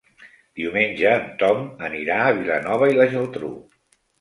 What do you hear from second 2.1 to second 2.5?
a